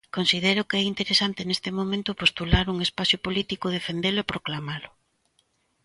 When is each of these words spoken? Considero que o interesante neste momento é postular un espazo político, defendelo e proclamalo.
Considero 0.17 0.61
que 0.69 0.77
o 0.79 0.87
interesante 0.91 1.47
neste 1.47 1.69
momento 1.79 2.07
é 2.13 2.17
postular 2.23 2.65
un 2.73 2.77
espazo 2.87 3.17
político, 3.25 3.73
defendelo 3.77 4.19
e 4.21 4.29
proclamalo. 4.31 4.89